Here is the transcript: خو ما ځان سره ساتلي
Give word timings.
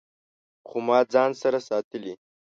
خو 0.67 0.77
ما 0.87 0.99
ځان 1.13 1.31
سره 1.41 1.59
ساتلي 1.69 2.13